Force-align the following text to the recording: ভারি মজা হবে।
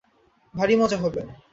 ভারি 0.53 0.75
মজা 0.75 0.97
হবে। 0.97 1.21